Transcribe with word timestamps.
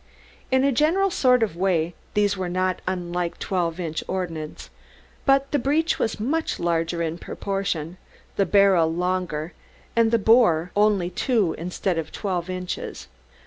In 0.49 0.63
a 0.63 0.71
general 0.71 1.11
sort 1.11 1.43
of 1.43 1.55
way 1.55 1.93
these 2.15 2.35
were 2.35 2.49
not 2.49 2.81
unlike 2.87 3.37
twelve 3.37 3.79
inch 3.79 4.03
ordnance, 4.07 4.71
but 5.27 5.51
the 5.51 5.59
breech 5.59 5.99
was 5.99 6.19
much 6.19 6.59
larger 6.59 7.03
in 7.03 7.19
proportion, 7.19 7.97
the 8.35 8.47
barrel 8.47 8.91
longer, 8.91 9.53
and 9.95 10.09
the 10.09 10.17
bore 10.17 10.71
only 10.75 11.11
two 11.11 11.53
instead 11.55 11.99
of 11.99 12.11
twelve 12.11 12.49
inches. 12.49 13.09